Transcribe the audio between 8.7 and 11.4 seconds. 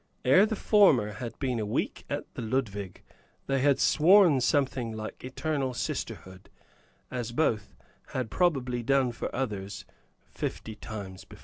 done for others fifty times before.